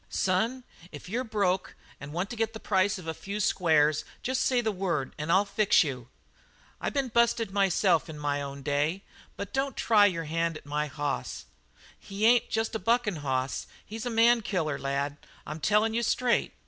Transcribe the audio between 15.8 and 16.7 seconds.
you straight.